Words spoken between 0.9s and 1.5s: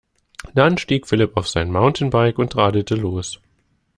Philipp auf